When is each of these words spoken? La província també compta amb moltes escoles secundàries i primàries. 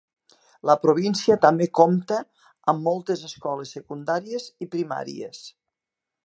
La 0.67 0.75
província 0.85 1.35
també 1.43 1.67
compta 1.79 2.17
amb 2.73 2.81
moltes 2.87 3.21
escoles 3.29 3.75
secundàries 3.77 4.49
i 4.67 4.71
primàries. 4.79 5.45